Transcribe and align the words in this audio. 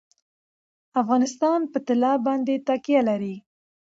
افغانستان 1.01 1.59
په 1.71 1.77
طلا 1.87 2.13
باندې 2.25 2.55
تکیه 2.67 3.01
لري. 3.09 3.35